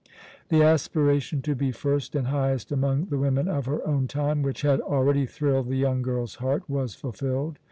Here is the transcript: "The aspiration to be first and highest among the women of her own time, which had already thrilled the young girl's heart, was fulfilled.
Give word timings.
"The 0.49 0.63
aspiration 0.63 1.43
to 1.43 1.53
be 1.53 1.71
first 1.71 2.15
and 2.15 2.25
highest 2.25 2.71
among 2.71 3.05
the 3.09 3.19
women 3.19 3.47
of 3.47 3.67
her 3.67 3.85
own 3.87 4.07
time, 4.07 4.41
which 4.41 4.63
had 4.63 4.81
already 4.81 5.27
thrilled 5.27 5.67
the 5.67 5.75
young 5.77 6.01
girl's 6.01 6.33
heart, 6.41 6.67
was 6.67 6.95
fulfilled. 6.95 7.59